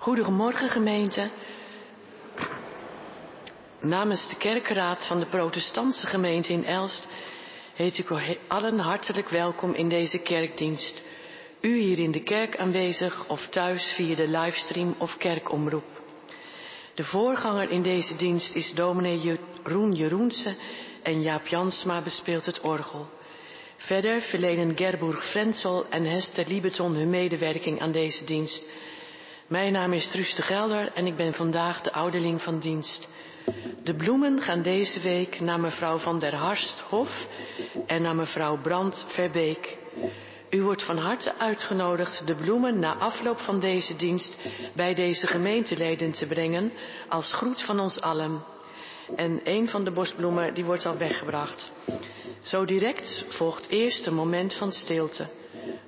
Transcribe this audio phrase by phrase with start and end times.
[0.00, 1.30] Goedemorgen gemeente.
[3.80, 7.08] Namens de kerkenraad van de protestantse gemeente in Elst
[7.74, 8.16] heet ik u
[8.46, 11.02] allen hartelijk welkom in deze kerkdienst.
[11.60, 16.02] U hier in de kerk aanwezig of thuis via de livestream of kerkomroep.
[16.94, 20.54] De voorganger in deze dienst is dominee Jeroen Jeroense
[21.02, 23.08] en Jaap Jansma bespeelt het orgel.
[23.76, 28.64] Verder verlenen Gerburg Frenzel en Hester Liebeton hun medewerking aan deze dienst.
[29.50, 33.08] Mijn naam is Truus de Gelder en ik ben vandaag de ouderling van dienst.
[33.82, 37.26] De bloemen gaan deze week naar mevrouw van der Harst Hof
[37.86, 39.78] en naar mevrouw Brand Verbeek.
[40.50, 44.36] U wordt van harte uitgenodigd de bloemen na afloop van deze dienst
[44.74, 46.72] bij deze gemeenteleden te brengen
[47.08, 48.42] als groet van ons allen.
[49.16, 51.70] En een van de bosbloemen die wordt al weggebracht.
[52.42, 55.26] Zo direct volgt eerst een moment van stilte.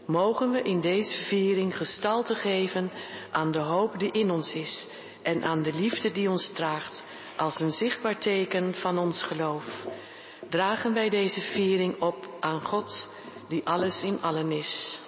[0.06, 2.90] Mogen we in deze viering gestalte geven
[3.30, 4.86] aan de hoop die in ons is
[5.22, 7.04] en aan de liefde die ons draagt
[7.36, 9.86] als een zichtbaar teken van ons geloof.
[10.48, 13.08] Dragen wij deze viering op aan God
[13.48, 15.00] die alles in allen is.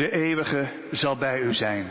[0.00, 1.90] De eeuwige zal bij u zijn.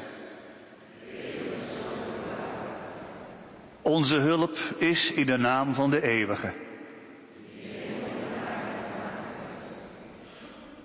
[3.81, 6.53] Onze hulp is in de naam van de eeuwige.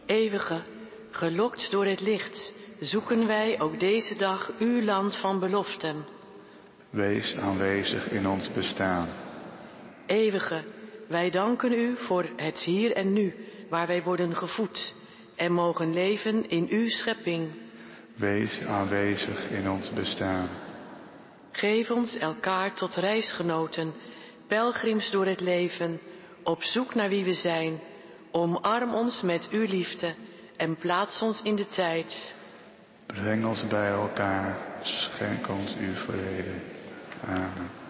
[0.07, 0.63] Eeuwige,
[1.11, 6.07] gelokt door het licht, zoeken wij ook deze dag uw land van beloften.
[6.91, 9.09] Wees aanwezig in ons bestaan.
[10.07, 10.65] Eeuwige,
[11.09, 13.35] wij danken u voor het hier en nu,
[13.69, 15.03] waar wij worden gevoed
[15.37, 17.51] en mogen leven in uw schepping.
[18.17, 20.49] Wees aanwezig in ons bestaan.
[21.53, 23.93] Geef ons elkaar tot reisgenoten,
[24.47, 26.01] pelgrims door het leven,
[26.43, 27.81] op zoek naar wie we zijn.
[28.31, 30.15] Omarm ons met uw liefde
[30.57, 32.35] en plaats ons in de tijd.
[33.07, 36.55] Breng ons bij elkaar, schenk ons uw vrede.
[37.27, 37.84] Amen.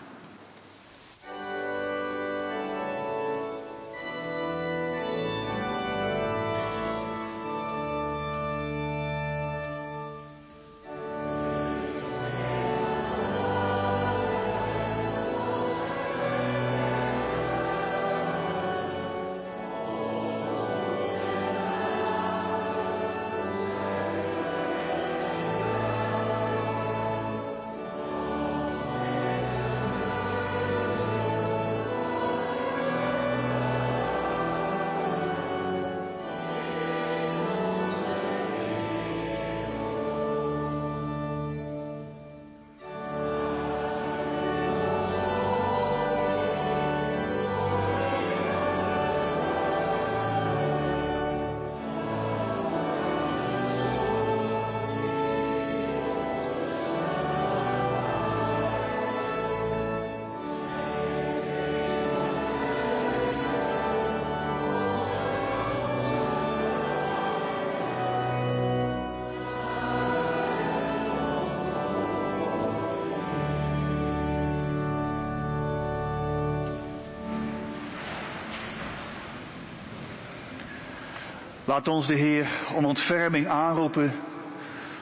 [81.74, 84.12] Laat ons de Heer om ontferming aanroepen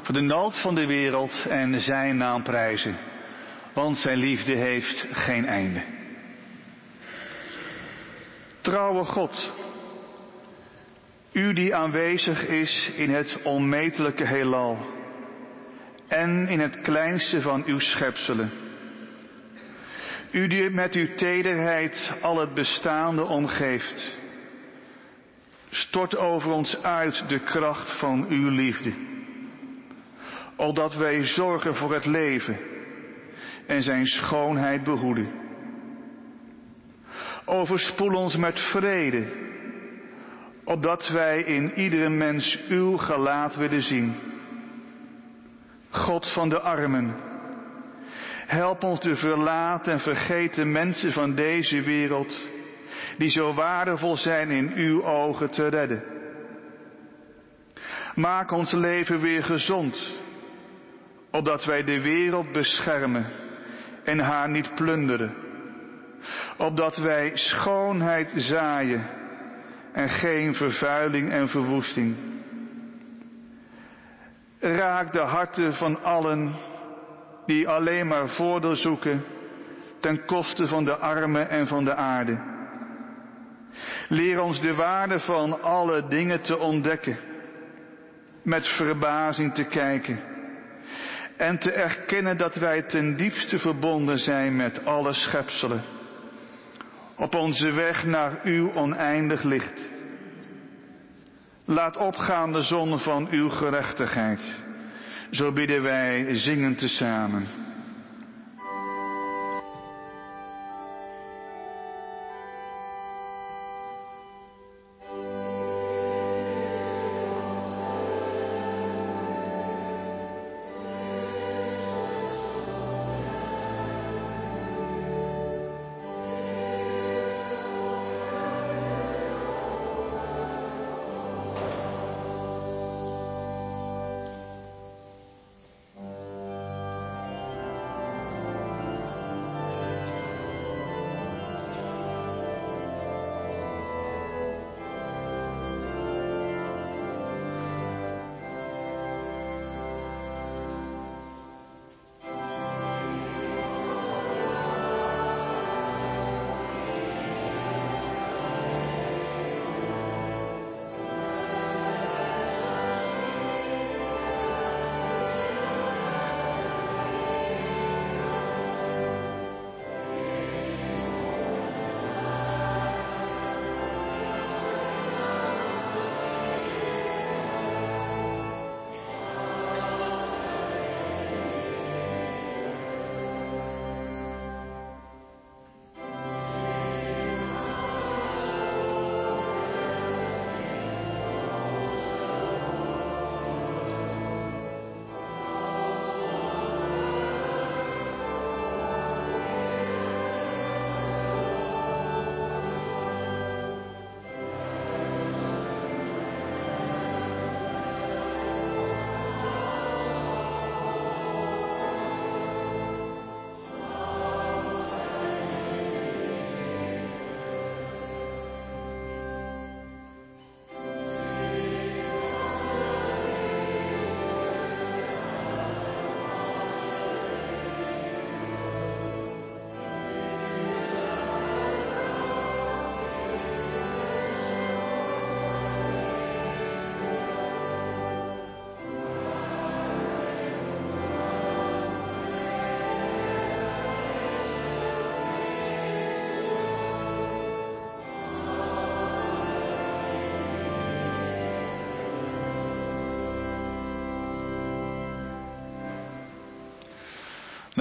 [0.02, 2.96] voor de nood van de wereld en zijn naam prijzen,
[3.72, 5.82] want zijn liefde heeft geen einde.
[8.60, 9.52] Trouwe God,
[11.32, 14.86] u die aanwezig is in het onmetelijke heelal
[16.08, 18.50] en in het kleinste van uw schepselen.
[20.30, 24.20] U die met uw tederheid al het bestaande omgeeft.
[25.74, 28.92] Stort over ons uit de kracht van uw liefde.
[30.56, 32.58] Opdat wij zorgen voor het leven
[33.66, 35.28] en zijn schoonheid behoeden.
[37.44, 39.26] Overspoel ons met vrede,
[40.64, 44.14] opdat wij in iedere mens uw gelaat willen zien.
[45.90, 47.16] God van de armen,
[48.46, 52.51] help ons de verlaten en vergeten mensen van deze wereld,
[53.22, 56.02] die zo waardevol zijn in uw ogen te redden.
[58.14, 60.16] Maak ons leven weer gezond,
[61.30, 63.26] opdat wij de wereld beschermen
[64.04, 65.34] en haar niet plunderen.
[66.58, 69.06] Opdat wij schoonheid zaaien
[69.92, 72.16] en geen vervuiling en verwoesting.
[74.60, 76.54] Raak de harten van allen
[77.46, 79.24] die alleen maar voordeel zoeken
[80.00, 82.51] ten koste van de armen en van de aarde.
[84.08, 87.16] Leer ons de waarde van alle dingen te ontdekken,
[88.42, 90.30] met verbazing te kijken
[91.36, 95.82] en te erkennen dat wij ten diepste verbonden zijn met alle schepselen.
[97.16, 99.90] Op onze weg naar uw oneindig licht.
[101.64, 104.54] Laat opgaan de zon van uw gerechtigheid.
[105.30, 107.46] Zo bidden wij zingend tezamen.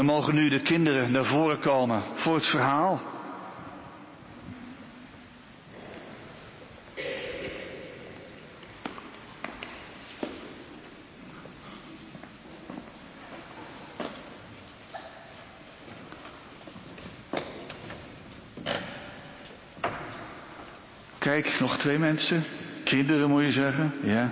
[0.01, 3.01] Dan mogen nu de kinderen naar voren komen voor het verhaal.
[21.17, 22.43] Kijk, nog twee mensen.
[22.83, 24.31] Kinderen moet je zeggen, ja.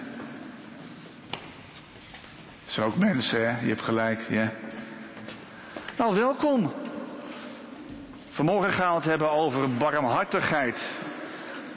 [2.66, 3.62] Zijn ook mensen, hè?
[3.62, 4.54] Je hebt gelijk, ja.
[6.00, 6.72] Nou, welkom.
[8.30, 11.00] Vanmorgen gaan we het hebben over barmhartigheid.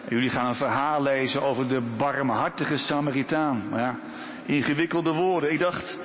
[0.09, 3.69] Jullie gaan een verhaal lezen over de barmhartige Samaritaan.
[3.69, 3.99] Maar ja,
[4.47, 5.53] ingewikkelde woorden.
[5.53, 5.99] Ik dacht,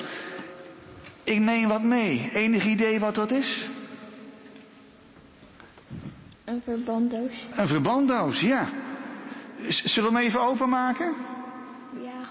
[1.23, 2.29] ik neem wat mee.
[2.33, 3.67] Enig idee wat dat is?
[6.45, 7.45] Een verbanddoos.
[7.51, 8.69] Een verbanddoos, ja.
[9.67, 11.15] Zullen we hem even openmaken?
[12.03, 12.27] Ja.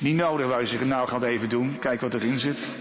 [0.00, 0.88] Niet nodig, je zeggen.
[0.88, 1.78] Nou, ga het even doen.
[1.78, 2.76] Kijk wat erin zit.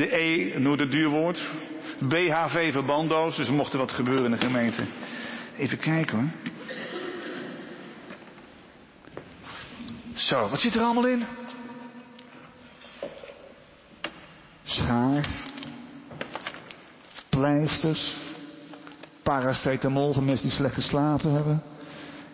[0.00, 1.50] De E, noord het duurwoord.
[1.98, 4.84] BHV verbanddoos, dus mocht er wat gebeuren in de gemeente.
[5.56, 6.28] Even kijken hoor.
[10.14, 11.24] Zo, wat zit er allemaal in?
[14.64, 15.28] Schaar.
[17.28, 18.16] Pleisters.
[19.22, 21.62] Paracetamol voor mensen die slecht geslapen hebben.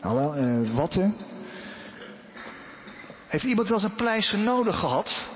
[0.00, 1.16] Wel, eh, watten.
[3.26, 5.34] Heeft iemand wel eens een pleister nodig gehad?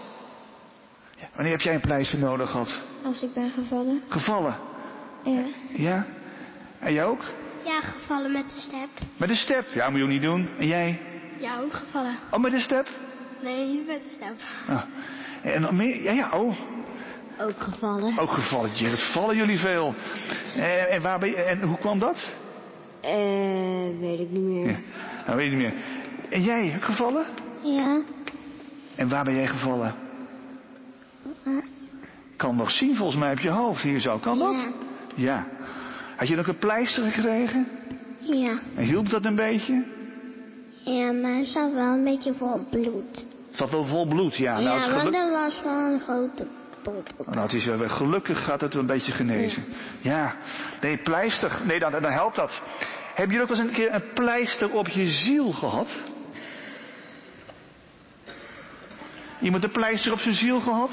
[1.31, 2.79] Ja, wanneer heb jij een pleister nodig gehad?
[3.05, 4.03] Als ik ben gevallen.
[4.09, 4.57] Gevallen?
[5.25, 5.45] Ja.
[5.73, 6.07] Ja?
[6.79, 7.25] En jij ook?
[7.65, 8.89] Ja, gevallen met de step.
[9.17, 9.65] Met de step?
[9.75, 10.49] Ja, moet je ook niet doen.
[10.59, 11.01] En jij?
[11.39, 12.17] Ja, ook gevallen.
[12.31, 12.89] Oh, met de step?
[13.43, 14.35] Nee, niet met de step.
[14.67, 14.83] Ah.
[15.43, 16.03] En nog meer?
[16.03, 16.57] Ja, ja, oh.
[17.39, 18.19] Ook gevallen.
[18.19, 18.71] Ook gevallen.
[18.75, 19.95] Jee, wat vallen jullie veel.
[20.57, 22.33] En, en, waar ben je, en hoe kwam dat?
[23.01, 24.67] Eh, weet ik niet meer.
[24.67, 24.77] Ja,
[25.27, 25.75] nou weet ik niet meer.
[26.29, 27.27] En jij, gevallen?
[27.63, 28.03] Ja.
[28.97, 29.95] En waar ben jij gevallen?
[32.37, 34.19] Kan nog zien volgens mij op je hoofd hier zo.
[34.19, 34.53] Kan dat?
[34.55, 34.73] Ja.
[35.15, 35.47] Ja.
[36.17, 37.69] Had je nog een pleister gekregen?
[38.19, 38.59] Ja.
[38.75, 39.85] En hielp dat een beetje?
[40.85, 43.27] Ja, maar het zat wel een beetje vol bloed.
[43.49, 44.61] Het zat wel vol bloed, ja.
[44.61, 46.47] nou, het ja, geluk- want er was wel een grote.
[47.27, 49.65] Nou, het is wel, gelukkig gaat het wel een beetje genezen.
[50.01, 50.35] Ja.
[50.81, 51.59] Nee, pleister.
[51.65, 52.63] Nee, dan, dan helpt dat.
[53.15, 55.95] Hebben jullie ook wel eens een keer een pleister op je ziel gehad?
[59.41, 60.91] Iemand een pleister op zijn ziel gehad?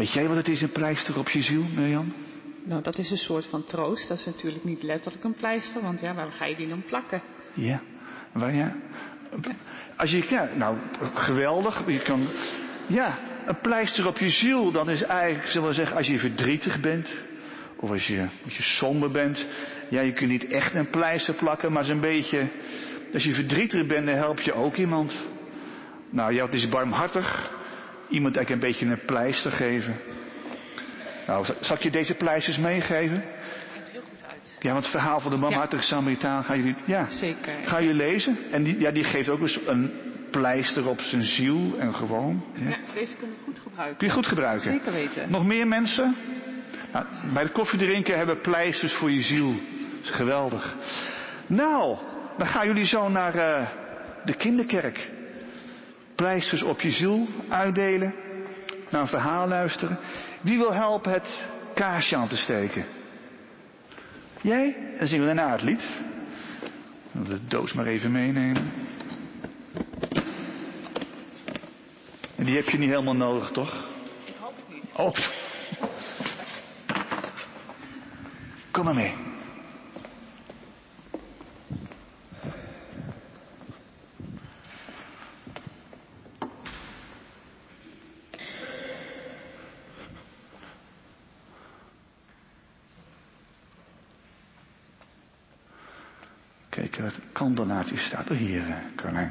[0.00, 2.14] Weet jij wat het is, een pleister op je ziel, Mirjam?
[2.64, 4.08] Nou, dat is een soort van troost.
[4.08, 7.22] Dat is natuurlijk niet letterlijk een pleister, want ja, waar ga je die dan plakken?
[7.54, 7.80] Ja.
[8.32, 8.76] Waar ja?
[9.96, 10.76] Als je, ja, nou,
[11.14, 11.82] geweldig.
[11.86, 12.28] Je kan,
[12.86, 16.80] ja, een pleister op je ziel, dan is eigenlijk, zullen we zeggen, als je verdrietig
[16.80, 17.08] bent,
[17.76, 19.46] of als je, als je somber bent,
[19.88, 22.48] ja, je kunt niet echt een pleister plakken, maar zo'n beetje,
[23.12, 25.20] als je verdrietig bent, dan help je ook iemand.
[26.10, 27.58] Nou, ja, het is barmhartig.
[28.10, 29.96] Iemand eigenlijk een beetje een pleister geven.
[31.26, 33.16] Nou, zal ik je deze pleisters meegeven?
[33.16, 34.56] Ziet heel goed uit.
[34.60, 37.52] Ja, want het verhaal van de barmhartige Samaritaan gaan jullie, ja, Zeker.
[37.64, 38.38] Ga je lezen?
[38.50, 39.92] En die, ja, die geeft ook eens een
[40.30, 42.44] pleister op zijn ziel en gewoon.
[42.54, 42.68] Ja.
[42.68, 43.96] Ja, deze kunnen we goed gebruiken.
[43.96, 44.72] Kun je goed gebruiken.
[44.72, 45.30] Zeker weten.
[45.30, 46.16] Nog meer mensen?
[46.92, 49.50] Nou, bij de koffiedrinken hebben pleisters voor je ziel.
[49.50, 50.76] Dat is geweldig.
[51.46, 51.96] Nou,
[52.38, 53.66] dan gaan jullie zo naar eh,
[54.24, 55.10] de kinderkerk.
[56.20, 58.14] Pleisters op je ziel uitdelen.
[58.90, 59.98] Naar een verhaal luisteren.
[60.40, 62.84] Wie wil helpen het kaarsje aan te steken?
[64.40, 64.94] Jij?
[64.98, 66.00] Dan zingen we daarna het lied.
[67.12, 68.72] De doos maar even meenemen.
[72.36, 73.86] En die heb je niet helemaal nodig, toch?
[74.24, 74.84] Ik hoop het niet.
[74.96, 75.16] Oh.
[78.70, 79.14] Kom maar mee.
[96.70, 99.30] Kijk, het kandelaartje staat er hier, eh, Carlijn.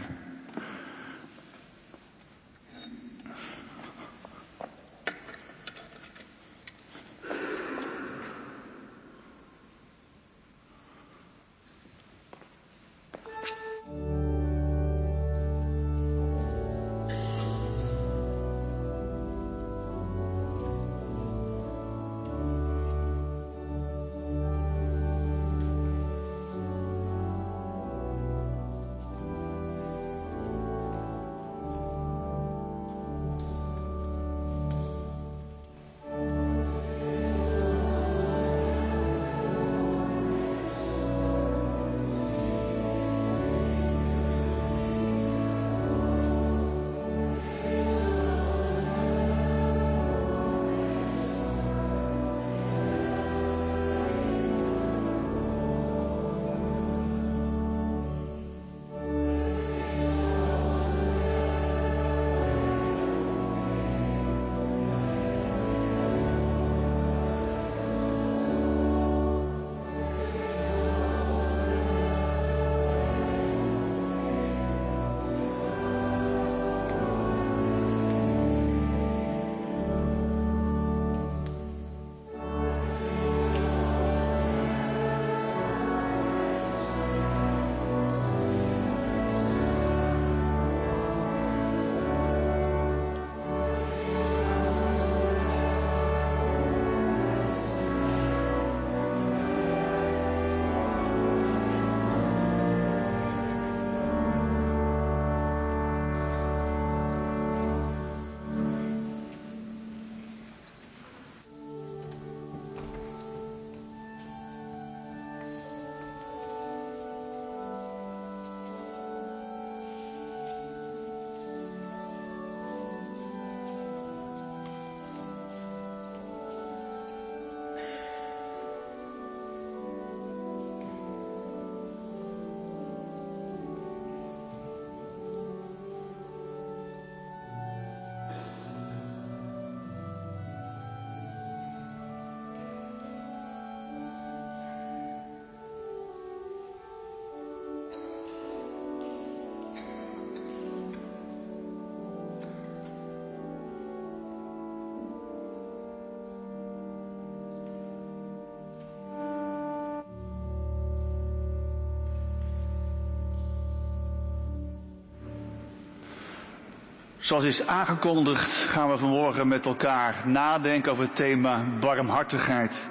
[167.30, 172.90] Zoals is aangekondigd gaan we vanmorgen met elkaar nadenken over het thema barmhartigheid.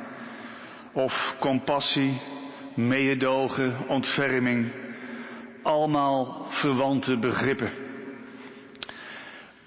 [0.93, 2.21] Of compassie,
[2.75, 4.73] meedogen, ontferming.
[5.63, 7.71] Allemaal verwante begrippen.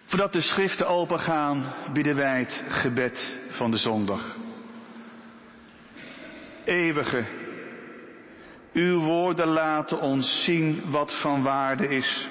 [0.05, 4.37] Voordat de schriften opengaan, bidden wij het gebed van de zondag.
[6.63, 7.25] Eeuwige,
[8.73, 12.29] uw woorden laten ons zien wat van waarde is.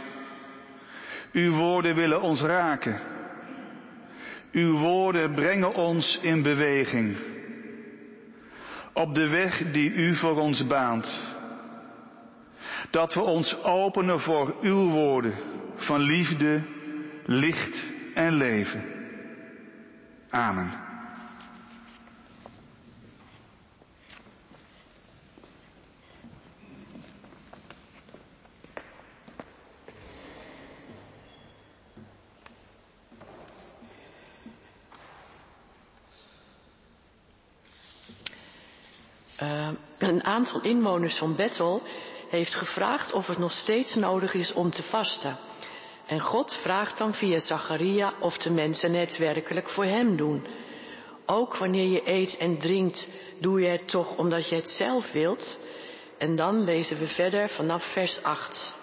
[1.32, 3.00] Uw woorden willen ons raken.
[4.52, 7.16] Uw woorden brengen ons in beweging.
[8.92, 11.18] Op de weg die u voor ons baant.
[12.90, 15.34] Dat we ons openen voor uw woorden
[15.74, 16.62] van liefde,
[17.24, 18.84] licht en leven.
[20.30, 20.88] Amen.
[39.42, 40.22] Uh, een
[40.54, 41.82] aantal inwoners van Bethel
[42.28, 45.36] heeft gevraagd of het nog steeds nodig is om te vasten.
[46.06, 50.46] En God vraagt dan via Zacharia of de mensen het werkelijk voor hem doen.
[51.26, 53.08] Ook wanneer je eet en drinkt,
[53.40, 55.58] doe je het toch omdat je het zelf wilt.
[56.18, 58.74] En dan lezen we verder vanaf vers 8.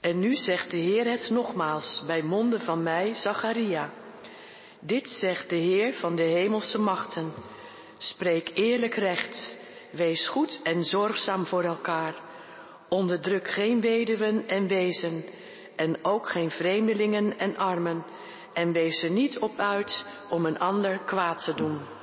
[0.00, 3.90] En nu zegt de Heer het nogmaals bij monden van mij, Zacharia.
[4.80, 7.32] Dit zegt de Heer van de hemelse machten.
[7.98, 9.56] Spreek eerlijk recht.
[9.90, 12.14] Wees goed en zorgzaam voor elkaar.
[12.88, 15.24] Onderdruk geen weduwen en wezen.
[15.76, 18.04] En ook geen vreemdelingen en armen.
[18.52, 21.97] En wees er niet op uit om een ander kwaad te doen.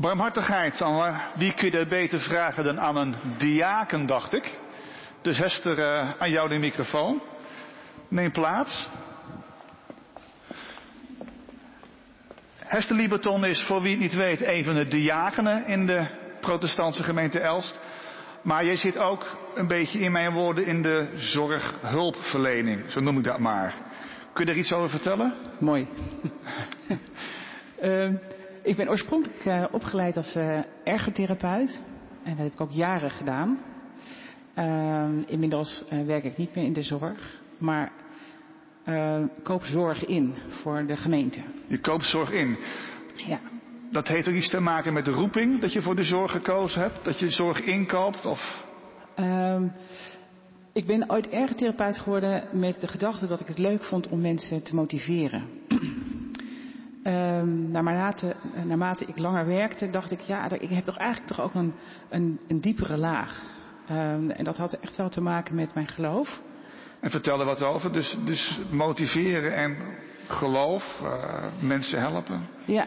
[0.00, 4.58] Barmhartigheid, aan wie kun je dat beter vragen dan aan een diaken, dacht ik.
[5.22, 7.22] Dus Hester, uh, aan jou de microfoon.
[8.08, 8.88] Neem plaats.
[12.56, 16.06] Hester Lieberton is, voor wie het niet weet, een van de diakenen in de
[16.40, 17.78] protestantse gemeente Elst.
[18.42, 23.24] Maar jij zit ook een beetje in mijn woorden in de zorghulpverlening, zo noem ik
[23.24, 23.74] dat maar.
[24.32, 25.34] Kun je er iets over vertellen?
[25.58, 25.88] Mooi.
[27.82, 28.08] uh,
[28.62, 31.82] ik ben oorspronkelijk uh, opgeleid als uh, ergotherapeut.
[32.22, 33.58] En dat heb ik ook jaren gedaan.
[35.26, 37.40] inmiddels werk ik niet meer in de zorg.
[37.58, 37.92] Maar
[39.42, 41.40] koop zorg in voor de gemeente.
[41.66, 42.56] Je koopt zorg in?
[43.14, 43.40] Ja.
[43.90, 46.80] Dat heeft ook iets te maken met de roeping dat je voor de zorg gekozen
[46.80, 47.04] hebt?
[47.04, 48.26] Dat je zorg inkoopt?
[48.26, 48.66] Of...
[50.72, 54.62] Ik ben ooit ergotherapeut geworden met de gedachte dat ik het leuk vond om mensen
[54.62, 55.44] te motiveren.
[57.40, 61.54] Um, naarmate, naarmate ik langer werkte, dacht ik, ja, ik heb toch eigenlijk toch ook
[61.54, 61.74] een,
[62.08, 63.42] een, een diepere laag.
[63.90, 66.42] Um, en dat had echt wel te maken met mijn geloof.
[67.00, 67.92] En vertel er wat over.
[67.92, 69.76] Dus, dus motiveren en
[70.26, 72.40] geloof, uh, mensen helpen.
[72.64, 72.86] Ja,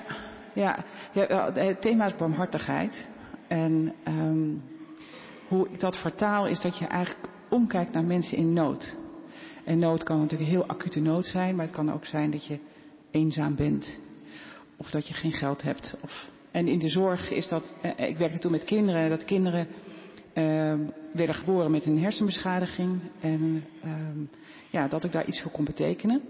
[0.54, 0.84] ja,
[1.14, 3.08] ja, het thema is barmhartigheid.
[3.48, 4.64] En um,
[5.48, 8.98] hoe ik dat vertaal is dat je eigenlijk omkijkt naar mensen in nood.
[9.66, 12.60] En nood kan natuurlijk heel acute nood zijn, maar het kan ook zijn dat je
[13.12, 14.00] eenzaam bent.
[14.78, 15.98] Of dat je geen geld hebt.
[16.02, 16.30] Of...
[16.52, 19.68] En in de zorg is dat, eh, ik werkte toen met kinderen, dat kinderen
[20.34, 20.76] uh,
[21.14, 23.00] werden geboren met een hersenbeschadiging.
[23.22, 23.92] En uh,
[24.70, 26.22] ja, dat ik daar iets voor kon betekenen.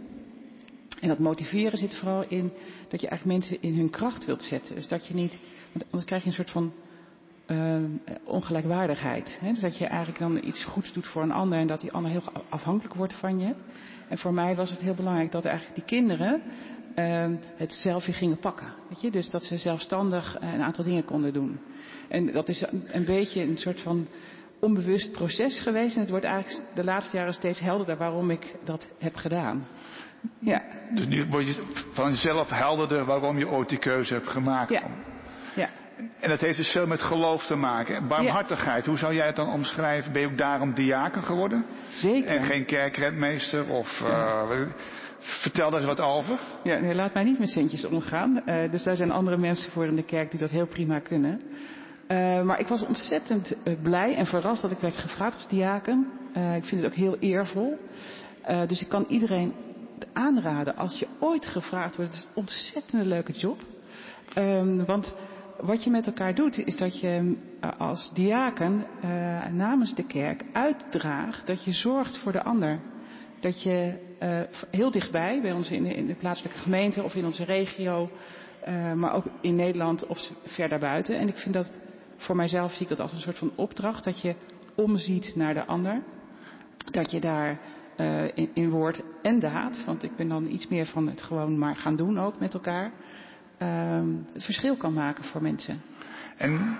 [1.01, 2.51] En dat motiveren zit vooral in
[2.87, 4.75] dat je eigenlijk mensen in hun kracht wilt zetten.
[4.75, 5.39] Dus dat je niet,
[5.71, 6.73] want anders krijg je een soort van
[7.47, 7.83] uh,
[8.23, 9.37] ongelijkwaardigheid.
[9.41, 9.49] Hè?
[9.49, 12.11] Dus dat je eigenlijk dan iets goeds doet voor een ander en dat die ander
[12.11, 13.55] heel afhankelijk wordt van je.
[14.09, 16.41] En voor mij was het heel belangrijk dat eigenlijk die kinderen
[17.55, 18.73] het zelf weer gingen pakken.
[18.89, 19.11] Weet je?
[19.11, 21.59] Dus dat ze zelfstandig een aantal dingen konden doen.
[22.09, 24.07] En dat is een beetje een soort van
[24.59, 25.95] onbewust proces geweest.
[25.95, 29.67] En het wordt eigenlijk de laatste jaren steeds helderder waarom ik dat heb gedaan.
[30.39, 30.61] Ja.
[30.93, 34.71] Dus nu word je van jezelf helderder waarom je ooit die keuze hebt gemaakt.
[34.71, 34.83] Ja.
[35.55, 35.69] ja.
[36.19, 38.07] En dat heeft dus veel met geloof te maken.
[38.07, 38.89] Barmhartigheid, ja.
[38.89, 40.11] hoe zou jij het dan omschrijven?
[40.11, 41.65] Ben je ook daarom diaken geworden?
[41.93, 42.29] Zeker.
[42.29, 43.99] En geen kerkredmeester of...
[43.99, 44.43] Ja.
[44.51, 44.67] Uh,
[45.23, 46.39] vertel daar wat over.
[46.63, 48.41] Ja, nee, laat mij niet met centjes omgaan.
[48.45, 51.41] Uh, dus daar zijn andere mensen voor in de kerk die dat heel prima kunnen.
[52.07, 56.07] Uh, maar ik was ontzettend blij en verrast dat ik werd gevraagd als diaken.
[56.55, 57.77] ik vind het ook heel eervol.
[58.67, 59.53] dus ik kan iedereen
[60.13, 62.11] aanraden als je ooit gevraagd wordt.
[62.11, 63.59] Het is een ontzettend leuke job.
[64.37, 65.15] Um, want
[65.59, 67.37] wat je met elkaar doet, is dat je
[67.77, 68.85] als diaken
[69.51, 72.79] namens de kerk uitdraagt dat je zorgt voor de ander.
[73.39, 77.25] Dat je uh, heel dichtbij, bij ons in de, in de, plaatselijke gemeente of in
[77.25, 78.09] onze regio,
[78.67, 81.17] uh, maar ook in Nederland of verder buiten.
[81.17, 81.79] En ik vind dat,
[82.17, 84.35] voor mijzelf zie ik dat als een soort van opdracht, dat je
[84.75, 86.01] omziet naar de ander.
[86.91, 87.59] Dat je daar
[88.33, 91.75] in, in woord en daad, want ik ben dan iets meer van het gewoon maar
[91.75, 92.91] gaan doen ook met elkaar
[93.63, 94.01] uh,
[94.33, 95.81] het verschil kan maken voor mensen.
[96.37, 96.77] En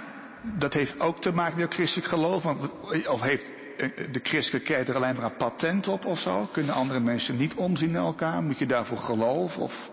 [0.60, 2.46] dat heeft ook te maken met christelijk geloof?
[3.08, 3.54] Of heeft
[4.12, 6.48] de christelijke kerk er alleen maar een patent op of zo?
[6.52, 8.44] Kunnen andere mensen niet omzien naar elkaar?
[8.44, 9.62] Moet je daarvoor geloven?
[9.62, 9.90] Of...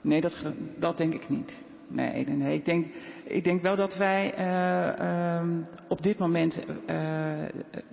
[0.00, 0.38] Nee, dat,
[0.78, 1.64] dat denk ik niet.
[1.88, 2.54] Nee, nee.
[2.54, 2.86] Ik, denk,
[3.24, 5.58] ik denk wel dat wij uh, uh,
[5.88, 6.66] op dit moment, uh,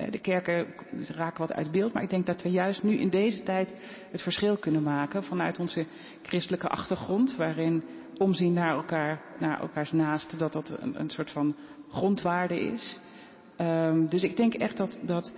[0.10, 0.68] de kerken
[1.08, 3.76] raken wat uit beeld, maar ik denk dat we juist nu in deze tijd
[4.12, 5.86] het verschil kunnen maken vanuit onze
[6.22, 7.84] christelijke achtergrond, waarin
[8.18, 11.56] omzien naar elkaar, naar elkaars naasten, dat dat een soort van
[11.90, 13.00] grondwaarde is.
[13.58, 15.34] Um, dus ik denk echt dat, dat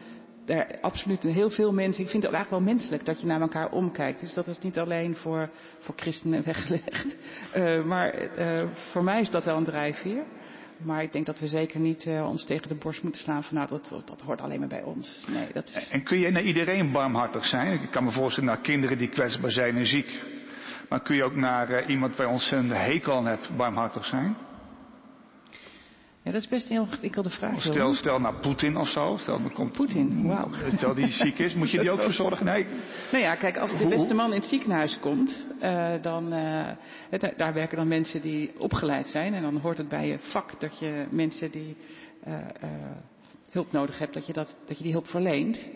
[0.45, 3.71] er absoluut heel veel mensen, ik vind het eigenlijk wel menselijk dat je naar elkaar
[3.71, 4.19] omkijkt.
[4.19, 5.49] Dus dat is niet alleen voor,
[5.79, 7.17] voor christenen weggelegd.
[7.55, 10.23] Uh, maar uh, voor mij is dat wel een drijfveer.
[10.77, 13.57] Maar ik denk dat we zeker niet uh, ons tegen de borst moeten slaan van
[13.57, 15.25] nou, dat, dat hoort alleen maar bij ons.
[15.27, 15.89] Nee, dat is...
[15.91, 17.81] En kun je naar iedereen barmhartig zijn?
[17.81, 20.23] Ik kan me voorstellen naar kinderen die kwetsbaar zijn en ziek.
[20.89, 24.37] Maar kun je ook naar iemand waar ons een hekel aan hebt barmhartig zijn?
[26.25, 27.61] Ja, dat is best een heel ingewikkelde vraag.
[27.61, 29.17] Stel, stel nou Poetin of zo.
[29.19, 30.49] Stel, dan komt Poetin, wauw.
[30.77, 32.45] Stel die ziek is, moet je die ook verzorgen?
[32.45, 32.65] Nee.
[33.11, 36.69] Nou ja, kijk, als de beste man in het ziekenhuis komt, uh, dan, uh,
[37.37, 39.33] daar werken dan mensen die opgeleid zijn.
[39.33, 41.77] En dan hoort het bij je vak dat je mensen die
[42.27, 42.33] uh,
[43.51, 45.69] hulp nodig hebt, dat je, dat, dat je die hulp verleent.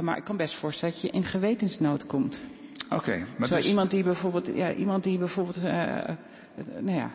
[0.00, 2.44] maar ik kan best voorstellen dat je in gewetensnood komt.
[2.84, 2.94] Oké.
[2.94, 3.66] Okay, maar Zo dus...
[3.66, 7.10] iemand die bijvoorbeeld, ja, iemand die bijvoorbeeld, nou ja,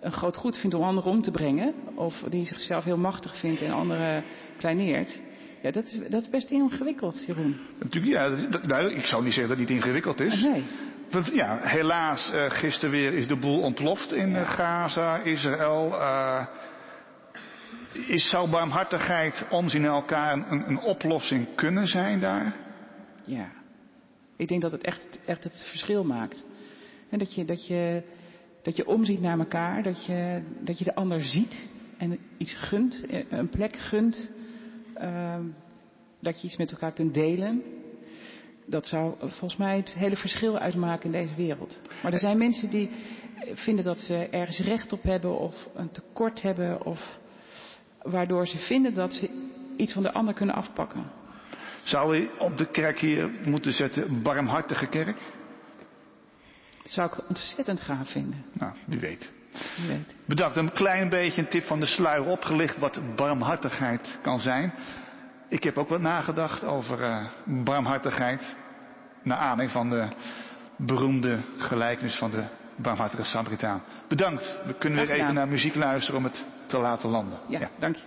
[0.00, 3.62] een groot goed vindt om anderen om te brengen, of die zichzelf heel machtig vindt
[3.62, 4.24] en anderen
[4.56, 5.22] kleineert.
[5.62, 7.56] Ja, dat is, dat is best ingewikkeld, Jeroen.
[7.78, 8.48] Natuurlijk, ja.
[8.48, 10.42] Dat, nou, ik zou niet zeggen dat het niet ingewikkeld is.
[10.42, 10.64] Nee.
[11.32, 14.44] Ja, helaas, uh, gisteren weer is de boel ontploft in ja.
[14.44, 15.88] Gaza, Israël.
[15.92, 16.46] Uh,
[18.06, 22.56] is, zou barmhartigheid, omzien naar elkaar, een, een oplossing kunnen zijn daar?
[23.24, 23.48] Ja,
[24.36, 26.44] ik denk dat het echt, echt het verschil maakt.
[27.10, 28.02] En dat je, dat, je,
[28.64, 33.04] dat je omziet naar elkaar, dat je, dat je de ander ziet en iets gunt,
[33.30, 34.30] een plek gunt,
[35.00, 35.36] uh,
[36.20, 37.62] dat je iets met elkaar kunt delen.
[38.66, 41.80] Dat zou volgens mij het hele verschil uitmaken in deze wereld.
[42.02, 42.90] Maar er zijn mensen die
[43.54, 47.18] vinden dat ze ergens recht op hebben of een tekort hebben of
[48.02, 49.30] waardoor ze vinden dat ze
[49.76, 51.10] iets van de ander kunnen afpakken.
[51.82, 55.18] Zou u op de kerk hier moeten zetten barmhartige kerk?
[56.84, 58.44] Dat zou ik ontzettend gaaf vinden.
[58.52, 59.30] Nou, wie weet.
[59.76, 60.16] Wie weet.
[60.24, 60.56] Bedankt.
[60.56, 64.72] Een klein beetje een tip van de sluier opgelicht wat barmhartigheid kan zijn.
[65.48, 67.26] Ik heb ook wat nagedacht over uh,
[67.64, 68.56] barmhartigheid.
[69.22, 70.08] Naar aanleiding van de
[70.76, 72.44] beroemde gelijkenis van de
[72.76, 73.82] barmhartige Samaritaan.
[74.08, 74.58] Bedankt.
[74.66, 77.38] We kunnen weer even naar muziek luisteren om het te laten landen.
[77.48, 77.68] Ja, ja.
[77.78, 78.02] dank je.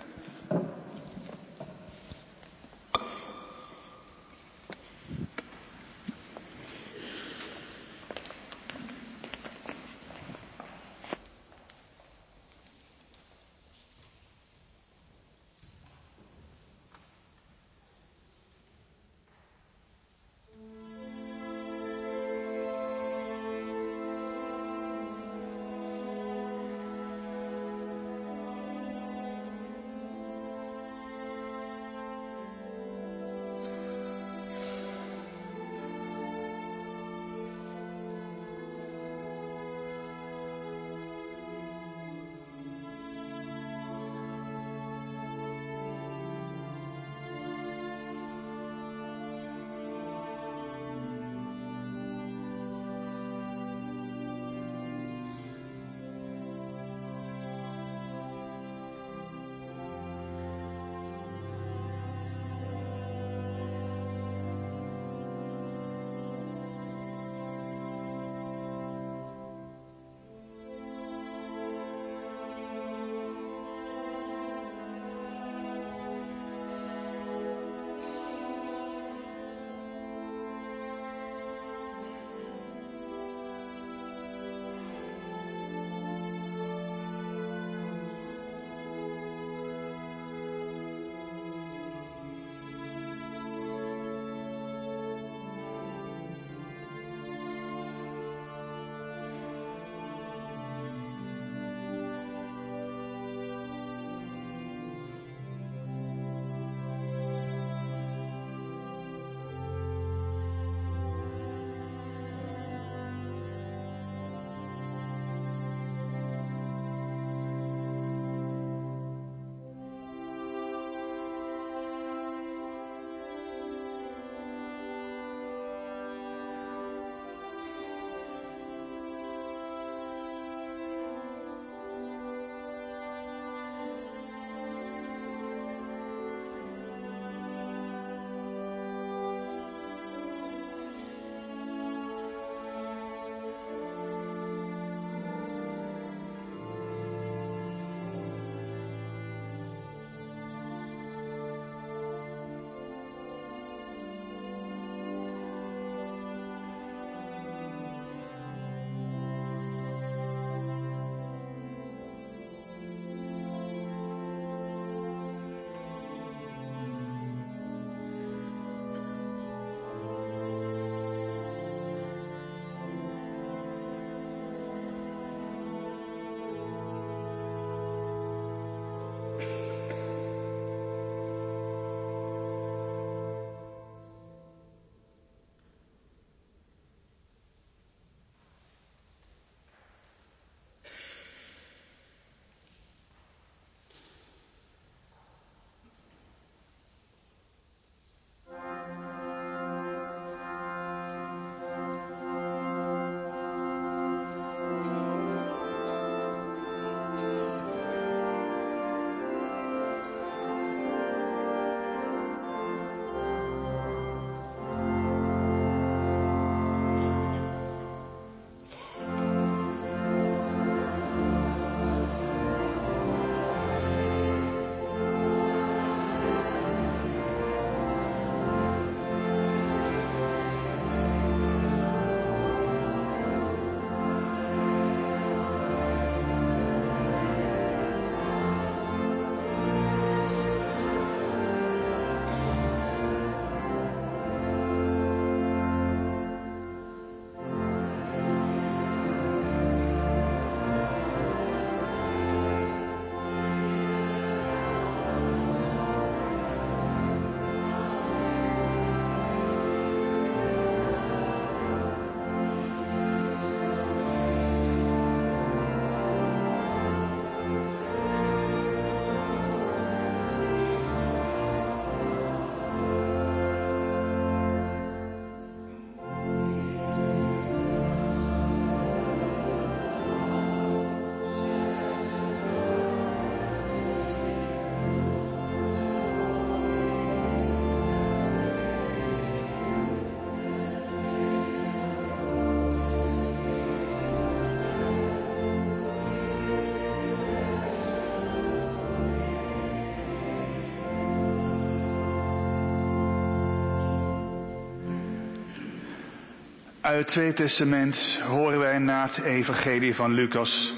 [306.87, 310.73] Uit het Tweede Testament horen wij na het Evangelie van Lucas,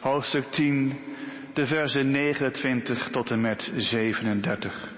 [0.00, 1.00] hoofdstuk 10,
[1.54, 4.92] de versen 29 tot en met 37.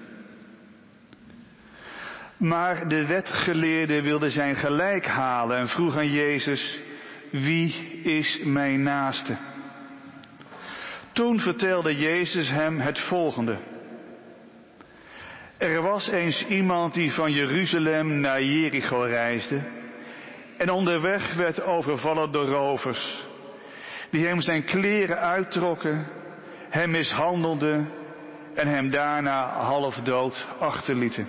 [2.37, 6.81] Maar de wetgeleerde wilde zijn gelijk halen en vroeg aan Jezus,
[7.31, 9.37] wie is mijn naaste?
[11.13, 13.59] Toen vertelde Jezus hem het volgende.
[15.59, 19.81] Er was eens iemand die van Jeruzalem naar Jericho reisde
[20.63, 23.27] en onderweg werd overvallen door rovers,
[24.11, 26.07] die hem zijn kleren uittrokken,
[26.69, 27.91] hem mishandelden
[28.55, 31.29] en hem daarna half dood achterlieten.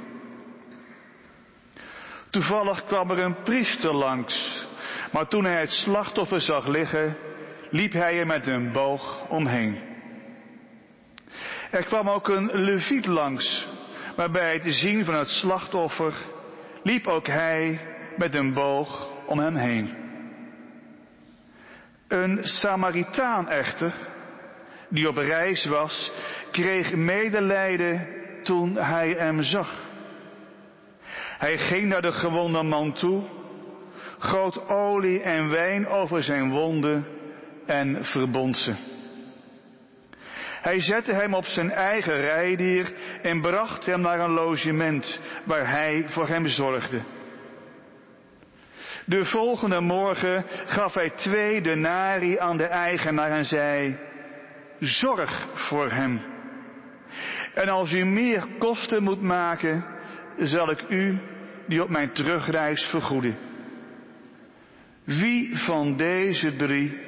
[2.30, 4.66] Toevallig kwam er een priester langs,
[5.12, 7.18] maar toen hij het slachtoffer zag liggen,
[7.70, 9.82] liep hij er met een boog omheen.
[11.72, 13.68] Er kwam ook een leviet langs,
[14.16, 16.14] maar bij het zien van het slachtoffer
[16.84, 17.80] liep ook hij
[18.18, 19.96] met een boog om hem heen.
[22.08, 23.94] Een Samaritaan echter,
[24.90, 26.12] die op reis was,
[26.52, 28.08] kreeg medelijden
[28.44, 29.82] toen hij hem zag.
[31.38, 33.24] Hij ging naar de gewonde man toe,
[34.18, 37.08] goot olie en wijn over zijn wonden
[37.66, 38.74] en verbond ze.
[40.62, 46.04] Hij zette hem op zijn eigen rijdier en bracht hem naar een logement waar hij
[46.08, 47.02] voor hem zorgde.
[49.06, 53.98] De volgende morgen gaf hij twee denari aan de eigenaar en zei,
[54.80, 56.22] zorg voor hem.
[57.54, 59.86] En als u meer kosten moet maken,
[60.38, 61.20] zal ik u
[61.68, 63.38] die op mijn terugreis vergoeden.
[65.04, 67.00] Wie van deze drie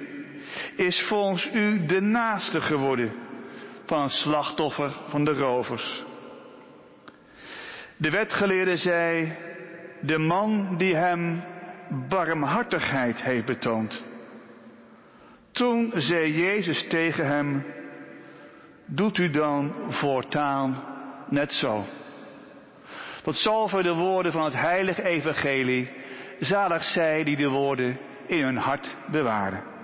[0.75, 3.13] is volgens u de naaste geworden
[3.85, 6.03] van het slachtoffer van de rovers?
[7.97, 9.33] De wetgeleerde zei,
[10.01, 11.43] de man die hem
[12.09, 14.03] barmhartigheid heeft betoond.
[15.51, 17.65] Toen zei Jezus tegen hem,
[18.85, 20.83] doet u dan voortaan
[21.29, 21.83] net zo.
[23.23, 25.91] Tot zover de woorden van het heilige evangelie.
[26.39, 29.74] Zalig zij die de woorden in hun hart bewaren.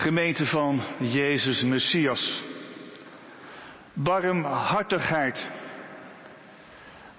[0.00, 2.42] Gemeente van Jezus Messias.
[3.92, 5.50] Barmhartigheid.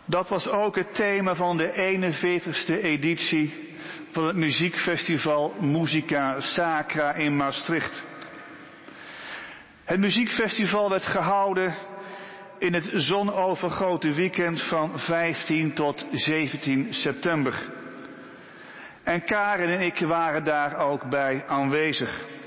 [0.05, 3.75] Dat was ook het thema van de 41ste editie
[4.11, 8.03] van het muziekfestival Musica Sacra in Maastricht.
[9.83, 11.75] Het muziekfestival werd gehouden
[12.57, 17.71] in het zonovergoten weekend van 15 tot 17 september.
[19.03, 22.39] En Karen en ik waren daar ook bij aanwezig.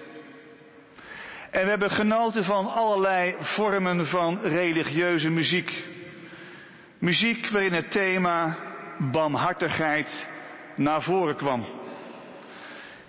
[1.55, 5.85] En we hebben genoten van allerlei vormen van religieuze muziek.
[6.99, 8.57] Muziek waarin het thema
[8.99, 10.27] barmhartigheid
[10.77, 11.65] naar voren kwam.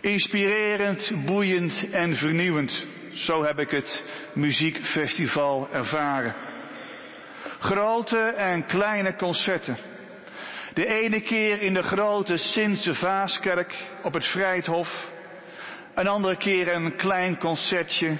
[0.01, 2.87] Inspirerend, boeiend en vernieuwend.
[3.11, 6.33] Zo heb ik het muziekfestival ervaren.
[7.59, 9.77] Grote en kleine concerten.
[10.73, 15.11] De ene keer in de grote Sintse Vaaskerk op het Vrijthof.
[15.93, 18.17] Een andere keer een klein concertje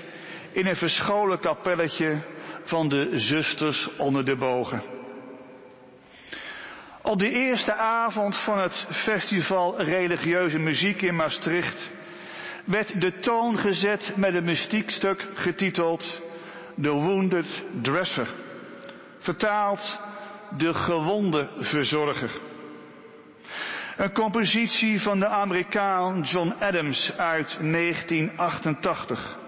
[0.55, 2.21] in een verscholen kapelletje
[2.63, 4.81] van de zusters onder de bogen.
[7.01, 11.91] Op de eerste avond van het festival Religieuze Muziek in Maastricht
[12.65, 16.21] werd de toon gezet met een mystiekstuk getiteld
[16.81, 18.27] The Wounded Dresser.
[19.19, 19.99] Vertaald
[20.57, 22.31] De Gewonde Verzorger.
[23.97, 29.43] Een compositie van de Amerikaan John Adams uit 1988.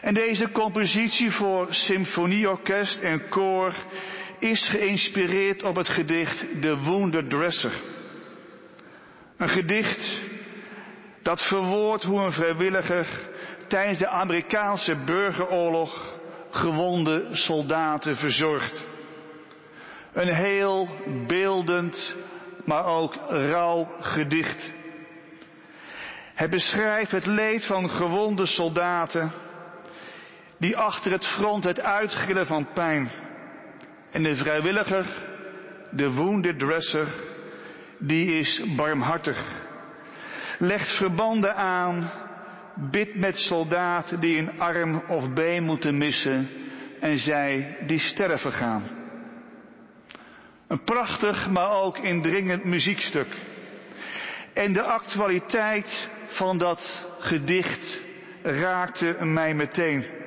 [0.00, 3.74] En deze compositie voor symfonieorkest en koor
[4.38, 7.72] is geïnspireerd op het gedicht The Wounded Dresser.
[9.36, 10.20] Een gedicht
[11.22, 13.06] dat verwoordt hoe een vrijwilliger
[13.68, 16.16] tijdens de Amerikaanse burgeroorlog
[16.50, 18.86] gewonde soldaten verzorgt.
[20.12, 20.88] Een heel
[21.26, 22.16] beeldend,
[22.64, 24.72] maar ook rauw gedicht.
[26.34, 29.32] Het beschrijft het leed van gewonde soldaten
[30.58, 33.10] die achter het front het uitgillen van pijn.
[34.10, 35.06] En de vrijwilliger,
[35.90, 37.06] de wounded dresser,
[37.98, 39.66] die is barmhartig.
[40.58, 42.10] Legt verbanden aan,
[42.90, 46.48] bidt met soldaten die een arm of been moeten missen
[47.00, 48.82] en zij die sterven gaan.
[50.68, 53.36] Een prachtig, maar ook indringend muziekstuk.
[54.54, 58.00] En de actualiteit van dat gedicht
[58.42, 60.17] raakte mij meteen.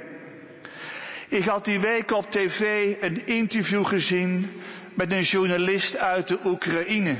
[1.31, 4.49] Ik had die week op tv een interview gezien
[4.95, 7.17] met een journalist uit de Oekraïne.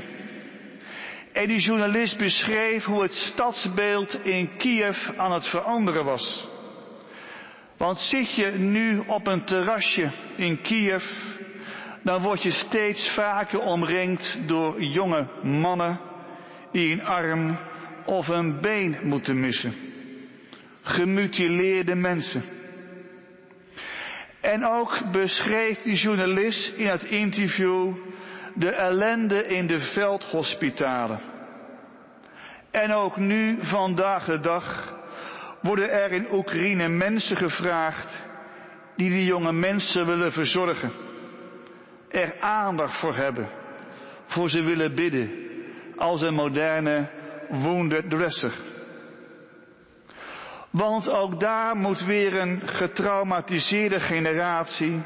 [1.32, 6.48] En die journalist beschreef hoe het stadsbeeld in Kiev aan het veranderen was.
[7.76, 11.04] Want zit je nu op een terrasje in Kiev,
[12.02, 16.00] dan word je steeds vaker omringd door jonge mannen
[16.72, 17.58] die een arm
[18.04, 19.74] of een been moeten missen.
[20.82, 22.60] Gemutileerde mensen.
[24.42, 27.94] En ook beschreef die journalist in het interview
[28.54, 31.20] de ellende in de veldhospitalen.
[32.70, 34.94] En ook nu, vandaag de dag,
[35.60, 38.26] worden er in Oekraïne mensen gevraagd
[38.96, 40.92] die die jonge mensen willen verzorgen.
[42.08, 43.48] Er aandacht voor hebben,
[44.26, 45.30] voor ze willen bidden,
[45.96, 47.10] als een moderne
[47.48, 48.52] wounded dresser.
[50.72, 55.02] Want ook daar moet weer een getraumatiseerde generatie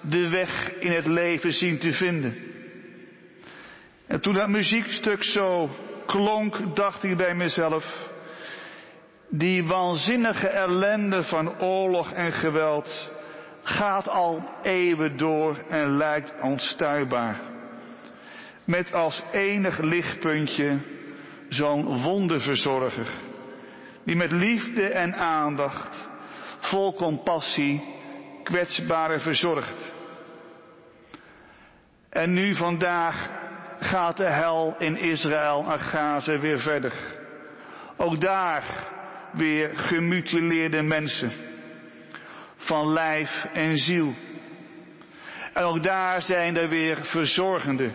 [0.00, 2.36] de weg in het leven zien te vinden.
[4.06, 5.68] En toen dat muziekstuk zo
[6.06, 8.10] klonk, dacht ik bij mezelf,
[9.28, 13.12] die waanzinnige ellende van oorlog en geweld
[13.62, 17.40] gaat al eeuwen door en lijkt onstuitbaar.
[18.64, 20.78] Met als enig lichtpuntje
[21.48, 23.08] zo'n wonderverzorger
[24.08, 26.08] die met liefde en aandacht,
[26.58, 27.84] vol compassie,
[28.42, 29.92] kwetsbare verzorgt.
[32.10, 33.30] En nu vandaag
[33.78, 36.92] gaat de hel in Israël en Gaza weer verder.
[37.96, 38.64] Ook daar
[39.32, 41.32] weer gemutileerde mensen.
[42.56, 44.14] Van lijf en ziel.
[45.52, 47.94] En ook daar zijn er weer verzorgenden.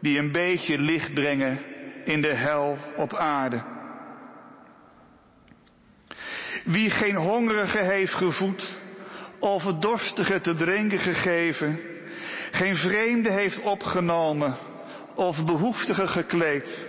[0.00, 1.60] Die een beetje licht brengen
[2.04, 3.80] in de hel op aarde.
[6.64, 8.78] Wie geen hongerige heeft gevoed
[9.38, 11.80] of dorstige te drinken gegeven,
[12.50, 14.56] geen vreemde heeft opgenomen
[15.14, 16.86] of behoeftige gekleed,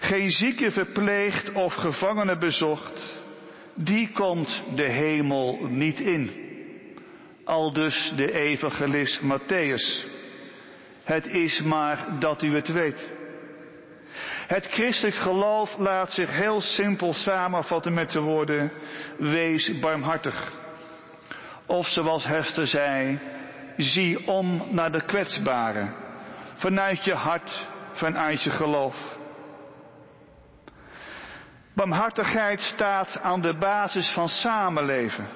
[0.00, 3.20] geen zieke verpleegd of gevangene bezocht,
[3.74, 6.30] die komt de hemel niet in.
[7.44, 10.04] Aldus de evangelist Matthäus.
[11.04, 13.12] Het is maar dat u het weet.
[14.46, 18.72] Het christelijk geloof laat zich heel simpel samenvatten met de woorden,
[19.18, 20.52] wees barmhartig.
[21.66, 23.20] Of zoals Hester zei,
[23.76, 25.94] zie om naar de kwetsbaren,
[26.56, 28.96] vanuit je hart, vanuit je geloof.
[31.74, 35.26] Barmhartigheid staat aan de basis van samenleven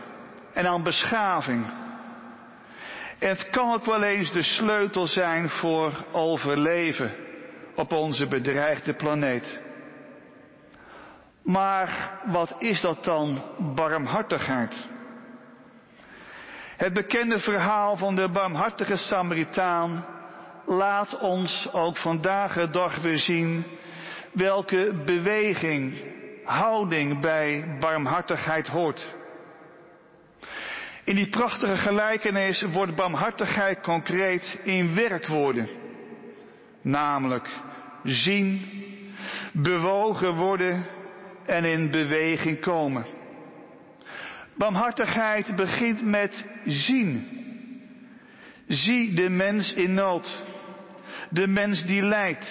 [0.52, 1.66] en aan beschaving.
[3.18, 7.25] En het kan ook wel eens de sleutel zijn voor overleven
[7.76, 9.60] op onze bedreigde planeet.
[11.42, 13.42] Maar wat is dat dan
[13.74, 14.74] barmhartigheid?
[16.76, 20.04] Het bekende verhaal van de barmhartige Samaritaan
[20.64, 23.64] laat ons ook vandaag de dag weer zien
[24.32, 25.94] welke beweging,
[26.44, 29.14] houding bij barmhartigheid hoort.
[31.04, 35.85] In die prachtige gelijkenis wordt barmhartigheid concreet in werkwoorden.
[36.86, 37.48] Namelijk
[38.04, 38.60] zien,
[39.52, 40.86] bewogen worden
[41.46, 43.06] en in beweging komen.
[44.54, 47.28] Barmhartigheid begint met zien.
[48.68, 50.42] Zie de mens in nood.
[51.30, 52.46] De mens die lijdt.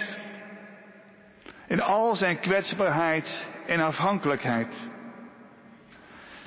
[1.67, 4.75] In al zijn kwetsbaarheid en afhankelijkheid.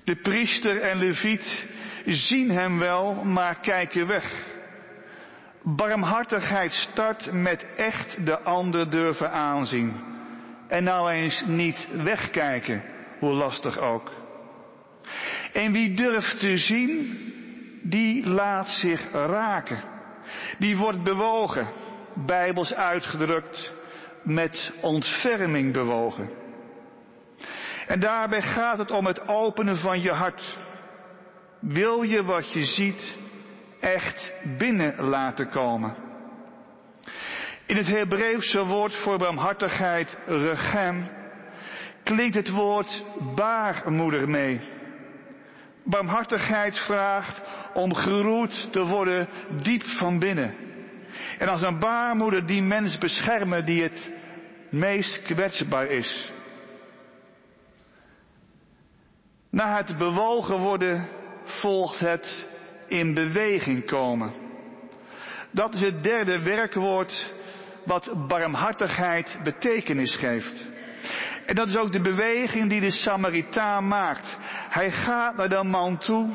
[0.05, 1.66] De priester en leviet
[2.07, 4.47] zien hem wel, maar kijken weg.
[5.62, 9.92] Barmhartigheid start met echt de ander durven aanzien.
[10.68, 12.82] En nou eens niet wegkijken,
[13.18, 14.11] hoe lastig ook.
[15.52, 17.18] En wie durft te zien,
[17.82, 19.78] die laat zich raken.
[20.59, 21.68] Die wordt bewogen,
[22.14, 23.72] bijbels uitgedrukt,
[24.22, 26.30] met ontferming bewogen.
[27.86, 30.56] En daarbij gaat het om het openen van je hart.
[31.61, 33.16] Wil je wat je ziet
[33.80, 35.94] echt binnen laten komen?
[37.66, 41.08] In het Hebreeuwse woord voor barmhartigheid, regem,
[42.02, 43.04] klinkt het woord
[43.34, 44.60] baarmoeder mee.
[45.84, 47.40] Barmhartigheid vraagt
[47.74, 49.28] om geroerd te worden
[49.62, 50.54] diep van binnen.
[51.38, 54.12] En als een baarmoeder die mens beschermen die het
[54.70, 56.32] meest kwetsbaar is.
[59.50, 61.08] Na het bewogen worden
[61.44, 62.48] volgt het
[62.89, 64.32] in beweging komen.
[65.51, 67.34] Dat is het derde werkwoord
[67.84, 70.66] wat barmhartigheid betekenis geeft.
[71.47, 74.36] En dat is ook de beweging die de Samaritaan maakt.
[74.68, 76.28] Hij gaat naar de man toe,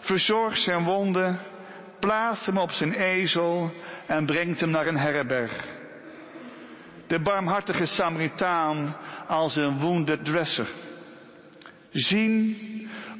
[0.00, 1.38] verzorgt zijn wonden,
[2.00, 3.72] plaatst hem op zijn ezel
[4.06, 5.64] en brengt hem naar een herberg.
[7.06, 10.68] De barmhartige Samaritaan als een wounded dresser.
[11.90, 12.56] Zien,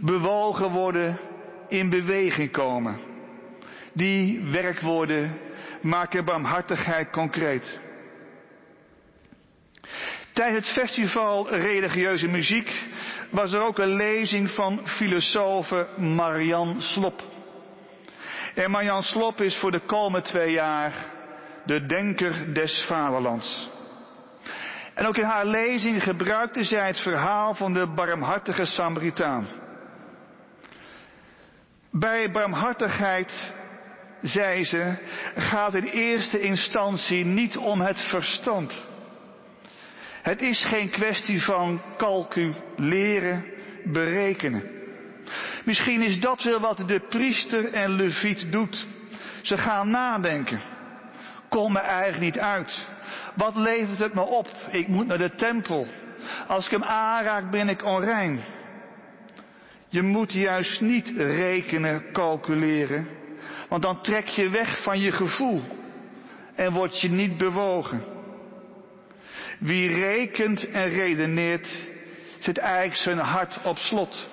[0.01, 1.18] bewogen worden,
[1.68, 2.98] in beweging komen.
[3.92, 5.38] Die werkwoorden
[5.80, 7.80] maken barmhartigheid concreet.
[10.32, 12.88] Tijdens het festival Religieuze Muziek
[13.30, 17.22] was er ook een lezing van filosofe Marian Slop.
[18.54, 21.04] En Marian Slop is voor de komende twee jaar
[21.64, 23.68] de denker des vaderlands.
[24.94, 29.46] En ook in haar lezing gebruikte zij het verhaal van de barmhartige Samaritaan.
[31.99, 33.55] Bij barmhartigheid,
[34.22, 34.94] zei ze,
[35.36, 38.84] gaat in eerste instantie niet om het verstand.
[40.22, 43.44] Het is geen kwestie van calculeren,
[43.84, 44.62] berekenen.
[45.64, 48.86] Misschien is dat wel wat de priester en leviet doet.
[49.42, 50.61] Ze gaan nadenken.
[51.49, 52.86] Kom me eigenlijk niet uit.
[53.34, 54.49] Wat levert het me op?
[54.70, 55.86] Ik moet naar de tempel.
[56.47, 58.44] Als ik hem aanraak ben ik onrein.
[59.97, 63.09] Je moet juist niet rekenen, calculeren.
[63.68, 65.62] Want dan trek je weg van je gevoel.
[66.55, 68.05] En word je niet bewogen.
[69.59, 71.88] Wie rekent en redeneert,
[72.38, 74.28] zit eigenlijk zijn hart op slot.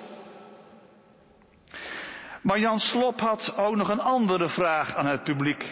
[2.40, 5.64] Maar Jan Slop had ook nog een andere vraag aan het publiek.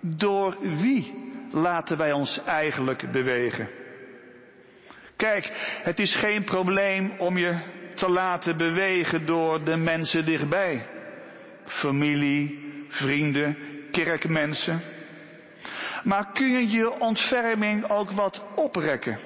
[0.00, 1.14] Door wie
[1.50, 3.68] laten wij ons eigenlijk bewegen?
[5.16, 5.50] Kijk,
[5.82, 10.86] het is geen probleem om je te laten bewegen door de mensen dichtbij.
[11.64, 13.56] Familie, vrienden,
[13.90, 14.80] kerkmensen.
[16.02, 19.18] Maar kun je je ontferming ook wat oprekken?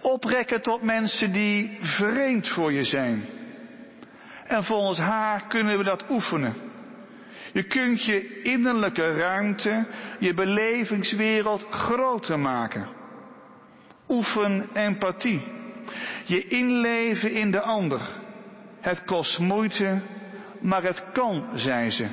[0.00, 3.24] Oprekken tot mensen die vreemd voor je zijn.
[4.44, 6.54] En volgens haar kunnen we dat oefenen.
[7.52, 9.86] Je kunt je innerlijke ruimte,
[10.18, 12.86] je belevingswereld groter maken.
[14.08, 15.42] Oefen empathie.
[16.24, 18.00] Je inleven in de ander.
[18.80, 20.00] Het kost moeite,
[20.60, 22.06] maar het kan, zei ze.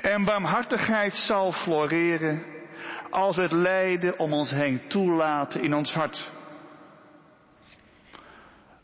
[0.00, 2.42] En barmhartigheid zal floreren
[3.10, 6.30] als het lijden om ons heen toelaten in ons hart.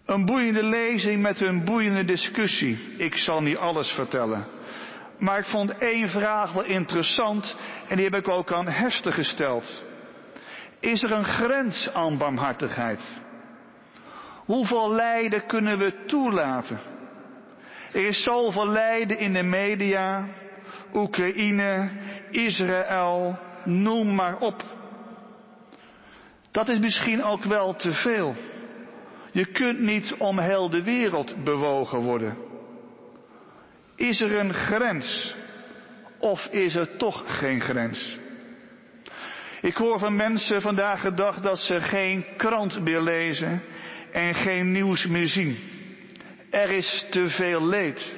[0.06, 2.96] Een boeiende lezing met een boeiende discussie.
[2.96, 4.46] Ik zal niet alles vertellen.
[5.18, 7.56] Maar ik vond één vraag wel interessant
[7.88, 9.82] en die heb ik ook aan Hester gesteld.
[10.80, 13.00] Is er een grens aan barmhartigheid?
[14.44, 16.78] Hoeveel lijden kunnen we toelaten?
[17.92, 20.26] Er is zoveel lijden in de media,
[20.94, 21.90] Oekraïne,
[22.30, 24.62] Israël, noem maar op.
[26.50, 28.34] Dat is misschien ook wel te veel.
[29.32, 32.36] Je kunt niet om heel de wereld bewogen worden.
[33.96, 35.34] Is er een grens?
[36.18, 38.18] Of is er toch geen grens?
[39.60, 43.62] Ik hoor van mensen vandaag de dag dat ze geen krant meer lezen
[44.14, 45.56] en geen nieuws meer zien.
[46.50, 48.12] Er is te veel leed.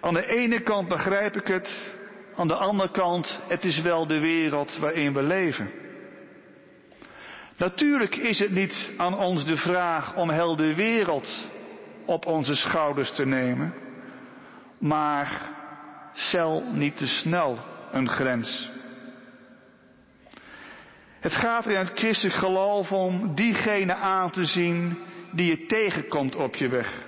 [0.00, 1.96] Aan de ene kant begrijp ik het,
[2.34, 5.70] aan de andere kant, het is wel de wereld waarin we leven.
[7.56, 11.48] Natuurlijk is het niet aan ons de vraag om heel de wereld
[12.04, 13.74] op onze schouders te nemen,
[14.78, 15.50] maar
[16.12, 17.58] stel niet te snel
[17.92, 18.70] een grens.
[21.26, 24.98] Het gaat er in het christelijk geloof om diegene aan te zien
[25.32, 27.04] die je tegenkomt op je weg.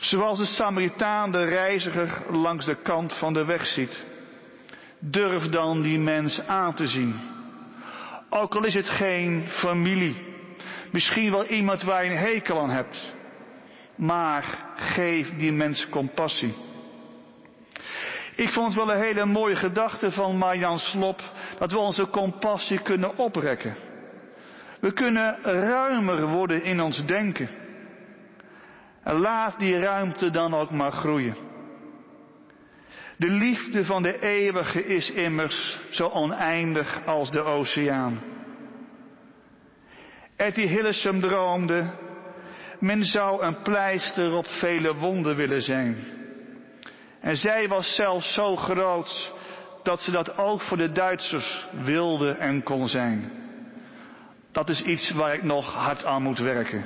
[0.00, 4.04] Zoals de Samaritaan de reiziger langs de kant van de weg ziet.
[4.98, 7.14] Durf dan die mens aan te zien.
[8.30, 10.16] Ook al is het geen familie.
[10.92, 13.14] Misschien wel iemand waar je een hekel aan hebt.
[13.96, 16.54] Maar geef die mens compassie.
[18.38, 21.20] Ik vond wel een hele mooie gedachte van Marjan Slop
[21.58, 23.76] dat we onze compassie kunnen oprekken.
[24.80, 27.48] We kunnen ruimer worden in ons denken.
[29.02, 31.36] En laat die ruimte dan ook maar groeien.
[33.16, 38.22] De liefde van de eeuwige is immers zo oneindig als de oceaan.
[40.36, 41.90] Etty Hillesum droomde,
[42.80, 46.17] men zou een pleister op vele wonden willen zijn.
[47.20, 49.32] En zij was zelfs zo groot
[49.82, 53.32] dat ze dat ook voor de Duitsers wilde en kon zijn.
[54.52, 56.84] Dat is iets waar ik nog hard aan moet werken.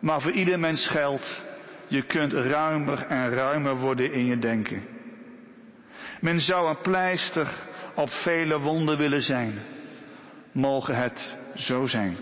[0.00, 1.42] Maar voor ieder mens geldt,
[1.86, 4.82] je kunt ruimer en ruimer worden in je denken.
[6.20, 7.54] Men zou een pleister
[7.94, 9.62] op vele wonden willen zijn.
[10.52, 12.16] Mogen het zo zijn.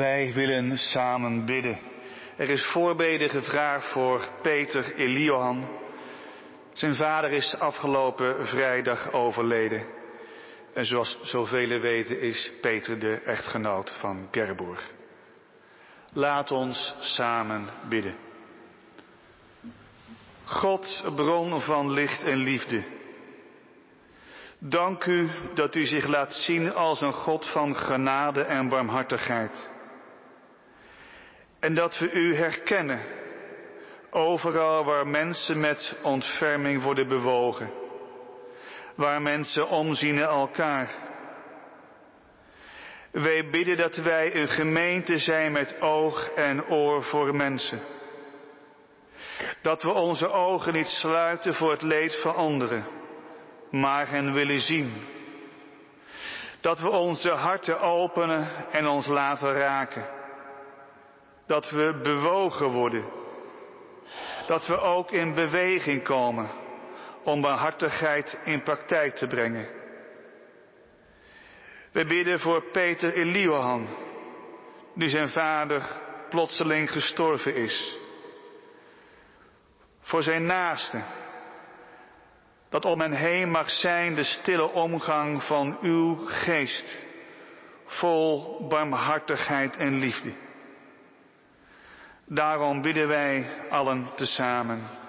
[0.00, 1.78] Wij willen samen bidden.
[2.36, 5.68] Er is voorbeden gevraagd voor Peter Eliohan.
[6.72, 9.86] Zijn vader is afgelopen vrijdag overleden.
[10.74, 14.90] En zoals zoveel weten is Peter de echtgenoot van Gerburg.
[16.12, 18.16] Laat ons samen bidden.
[20.44, 22.82] God, bron van licht en liefde.
[24.58, 29.78] Dank u dat u zich laat zien als een God van genade en barmhartigheid.
[31.60, 33.00] En dat we u herkennen
[34.10, 37.72] overal waar mensen met ontferming worden bewogen.
[38.94, 40.90] Waar mensen omzien naar elkaar.
[43.10, 47.80] Wij bidden dat wij een gemeente zijn met oog en oor voor mensen.
[49.62, 52.86] Dat we onze ogen niet sluiten voor het leed van anderen,
[53.70, 54.92] maar hen willen zien.
[56.60, 60.19] Dat we onze harten openen en ons laten raken.
[61.50, 63.04] Dat we bewogen worden.
[64.46, 66.50] Dat we ook in beweging komen
[67.24, 69.68] om barmhartigheid in praktijk te brengen.
[71.92, 73.88] We bidden voor Peter Eliohan,
[74.94, 75.82] die zijn vader
[76.28, 77.98] plotseling gestorven is.
[80.00, 81.04] Voor zijn naasten,
[82.68, 86.98] dat om hen heen mag zijn de stille omgang van uw geest,
[87.86, 90.48] vol barmhartigheid en liefde.
[92.32, 94.99] Daarom bidden wij allen tezamen.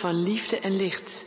[0.00, 1.24] Van liefde en licht,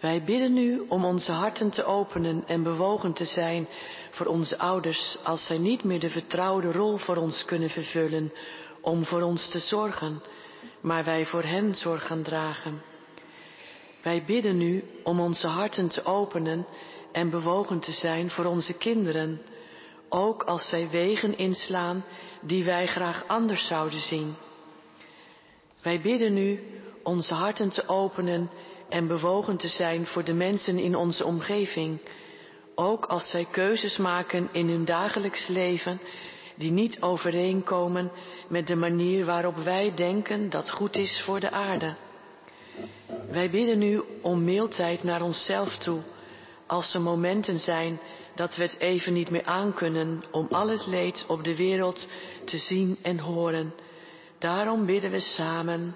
[0.00, 3.68] wij bidden u om onze harten te openen en bewogen te zijn
[4.10, 8.32] voor onze ouders als zij niet meer de vertrouwde rol voor ons kunnen vervullen
[8.80, 10.22] om voor ons te zorgen,
[10.80, 12.82] maar wij voor hen zorg gaan dragen.
[14.02, 16.66] Wij bidden u om onze harten te openen
[17.12, 19.40] en bewogen te zijn voor onze kinderen,
[20.08, 22.04] ook als zij wegen inslaan
[22.40, 24.34] die wij graag anders zouden zien.
[25.82, 26.60] Wij bidden u
[27.04, 28.50] onze harten te openen
[28.88, 32.00] en bewogen te zijn voor de mensen in onze omgeving,
[32.74, 36.00] ook als zij keuzes maken in hun dagelijks leven
[36.56, 38.12] die niet overeenkomen
[38.48, 41.96] met de manier waarop wij denken dat goed is voor de aarde.
[43.30, 46.00] Wij bidden u om meeltijd naar onszelf toe,
[46.66, 48.00] als er momenten zijn
[48.34, 52.08] dat we het even niet meer aankunnen om al het leed op de wereld
[52.44, 53.74] te zien en horen.
[54.38, 55.94] Daarom bidden we samen.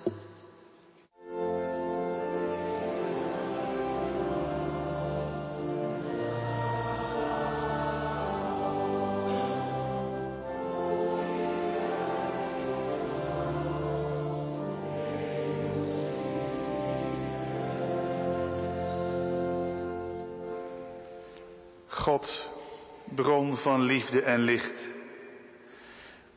[23.23, 24.97] Bron van liefde en licht.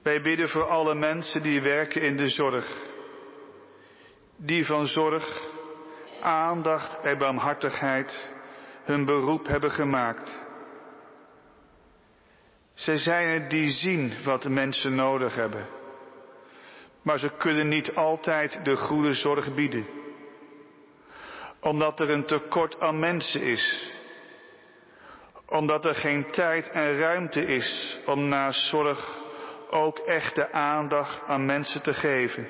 [0.03, 2.90] Wij bidden voor alle mensen die werken in de zorg.
[4.38, 5.41] Die van zorg,
[6.22, 8.34] aandacht en barmhartigheid
[8.84, 10.45] hun beroep hebben gemaakt.
[12.74, 15.68] Zij zijn het die zien wat de mensen nodig hebben.
[17.02, 19.88] Maar ze kunnen niet altijd de goede zorg bieden.
[21.60, 23.91] Omdat er een tekort aan mensen is
[25.52, 29.18] omdat er geen tijd en ruimte is om naast zorg
[29.69, 32.48] ook echte aandacht aan mensen te geven.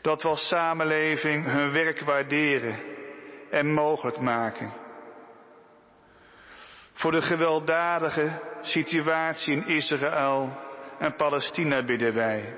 [0.00, 2.78] Dat we samenleving hun werk waarderen
[3.50, 4.72] en mogelijk maken.
[6.92, 10.56] Voor de gewelddadige situatie in Israël
[10.98, 12.56] en Palestina bidden wij.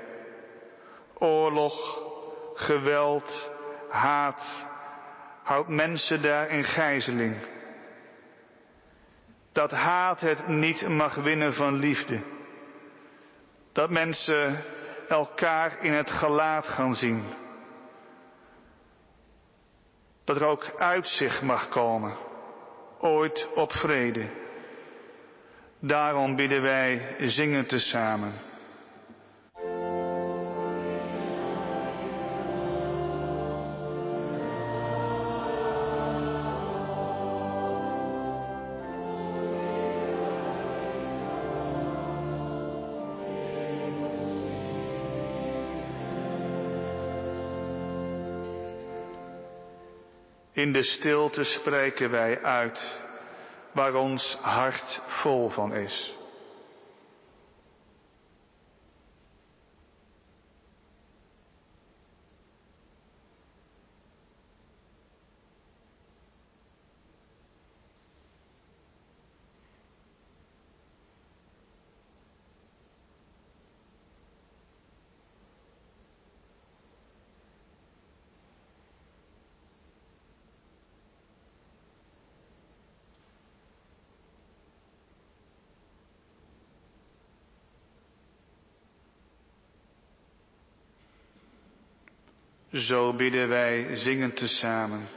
[1.13, 2.01] Oorlog,
[2.53, 3.49] geweld,
[3.89, 4.65] haat
[5.43, 7.52] houdt mensen daar in gijzeling
[9.53, 12.21] dat haat het niet mag winnen van liefde.
[13.71, 14.63] Dat mensen
[15.07, 17.23] elkaar in het gelaat gaan zien.
[20.23, 22.17] Dat er ook uitzicht mag komen,
[22.99, 24.29] ooit op vrede.
[25.79, 27.79] Daarom bidden wij zingen te
[50.63, 53.01] In de stilte spreken wij uit
[53.71, 56.13] waar ons hart vol van is.
[92.73, 95.07] Zo bidden wij zingend tezamen.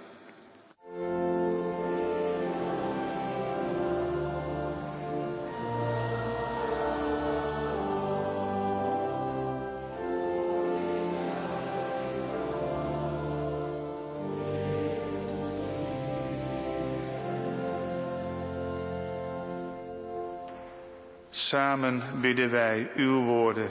[21.31, 23.71] Samen bidden wij uw woorden,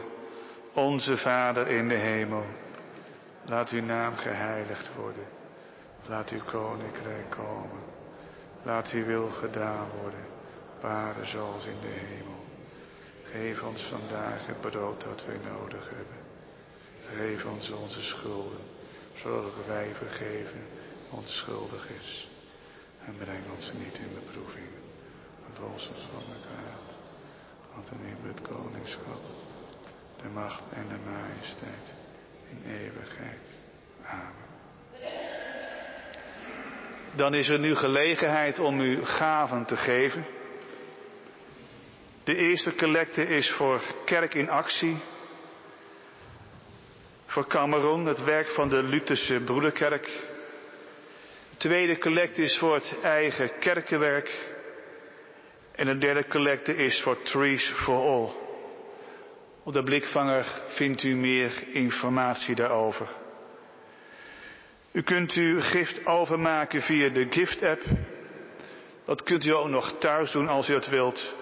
[0.74, 2.65] onze Vader in de hemel.
[3.48, 5.28] Laat uw naam geheiligd worden.
[6.08, 7.84] Laat uw koninkrijk komen.
[8.64, 10.26] Laat uw wil gedaan worden,
[10.82, 12.44] waar zoals in de hemel.
[13.24, 16.24] Geef ons vandaag het brood dat we nodig hebben.
[17.06, 18.62] Geef ons onze schulden,
[19.16, 20.62] zodat wij vergeven
[21.10, 22.30] ons schuldig is.
[23.06, 24.70] En breng ons niet in beproeving,
[25.42, 26.96] maar los ons van de kwaad.
[27.74, 29.22] Want in u het koningschap,
[30.22, 32.04] de macht en de majesteit
[32.50, 33.40] in eeuwigheid.
[34.06, 34.44] Amen.
[37.16, 40.26] Dan is er nu gelegenheid om u gaven te geven.
[42.24, 44.98] De eerste collecte is voor Kerk in Actie.
[47.26, 50.06] Voor Cameroen, het werk van de Lutherse Broederkerk.
[51.50, 54.54] De tweede collecte is voor het eigen kerkenwerk.
[55.76, 58.45] En de derde collecte is voor Trees for All.
[59.66, 63.08] Op de blikvanger vindt u meer informatie daarover.
[64.92, 67.84] U kunt uw gift overmaken via de Gift app.
[69.06, 71.34] Dat kunt u ook nog thuis doen als u het wilt.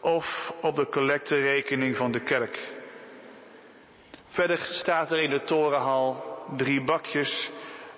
[0.00, 2.68] Of op de collecterekening van de kerk.
[4.28, 6.24] Verder staat er in de torenhal
[6.56, 7.50] drie bakjes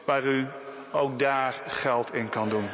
[0.04, 0.46] waar u
[0.92, 2.68] ook daar geld in kan doen.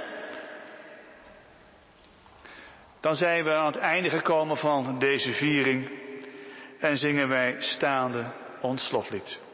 [3.00, 5.97] Dan zijn we aan het einde gekomen van deze viering
[6.78, 8.26] en zingen wij staande
[8.60, 9.47] ons slotlied.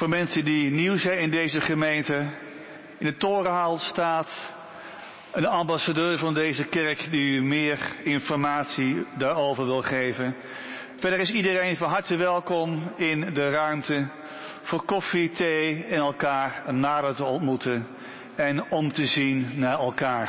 [0.00, 2.14] Voor mensen die nieuw zijn in deze gemeente,
[2.98, 4.50] in de torenhaal staat
[5.32, 10.36] een ambassadeur van deze kerk die u meer informatie daarover wil geven.
[10.96, 14.08] Verder is iedereen van harte welkom in de ruimte
[14.62, 17.86] voor koffie, thee en elkaar nader te ontmoeten
[18.36, 20.28] en om te zien naar elkaar.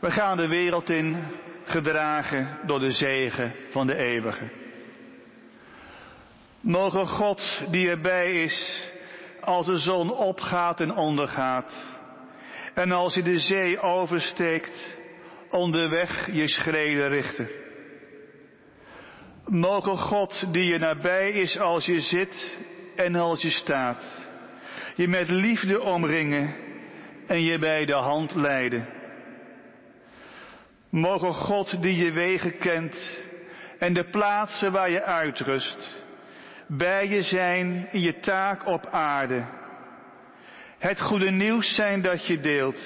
[0.00, 1.24] We gaan de wereld in,
[1.64, 4.63] gedragen door de zegen van de eeuwige.
[6.64, 8.88] Mogen God die erbij is
[9.40, 11.84] als de zon opgaat en ondergaat
[12.74, 14.96] en als je de zee oversteekt
[15.50, 17.48] onderweg je schreden richten.
[19.44, 22.58] Mogen God die je nabij is als je zit
[22.96, 24.26] en als je staat,
[24.96, 26.54] je met liefde omringen
[27.26, 28.88] en je bij de hand leiden.
[30.90, 33.22] Mogen God die je wegen kent
[33.78, 36.03] en de plaatsen waar je uitrust,
[36.66, 39.44] bij je zijn in je taak op aarde.
[40.78, 42.80] Het goede nieuws zijn dat je deelt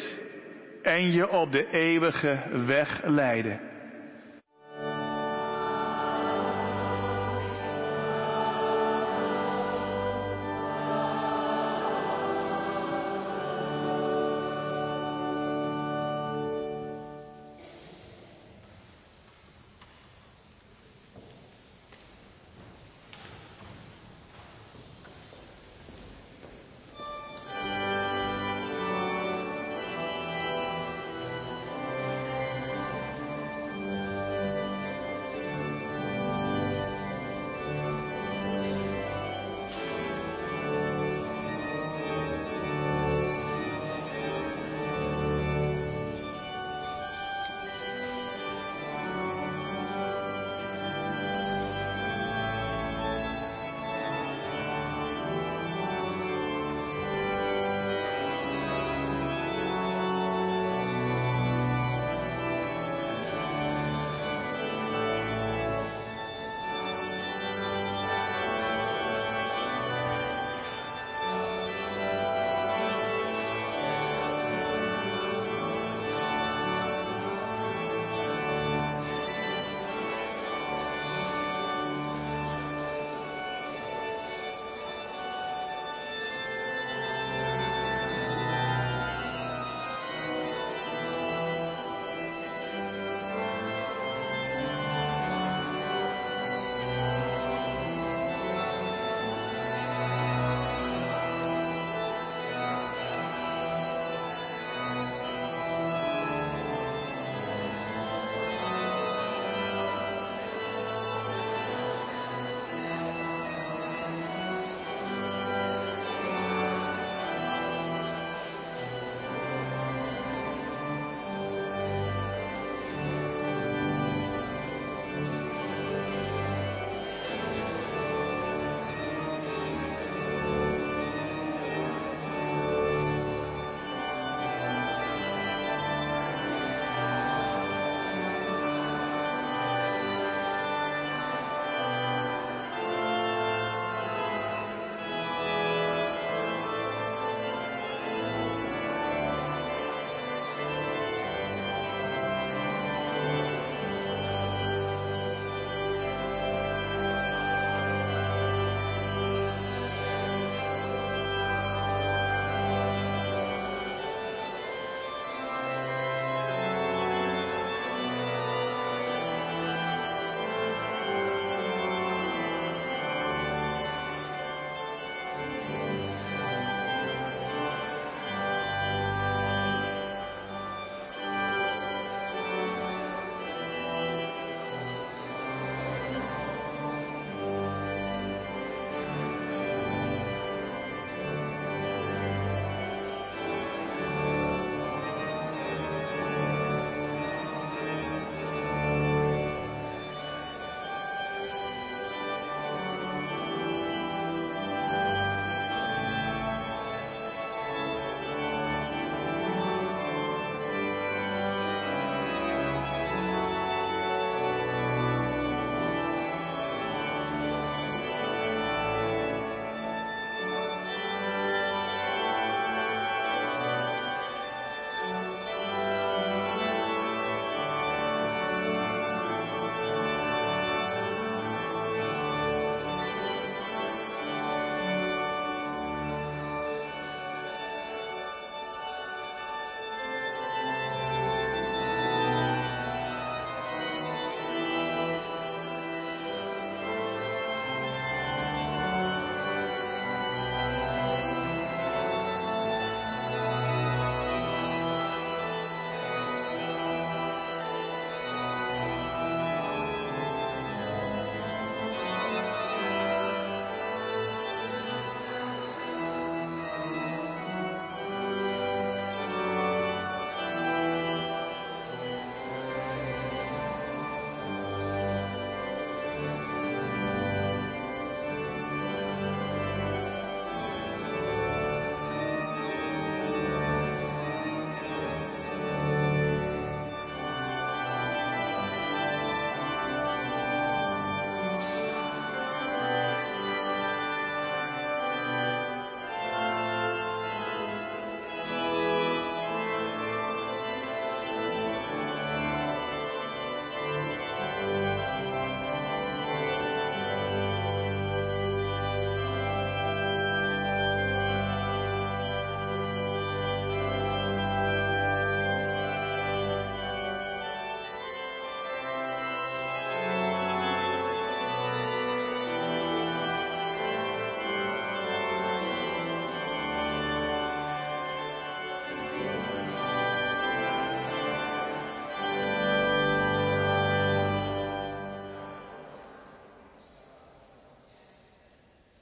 [0.82, 3.60] en je op de eeuwige weg leiden.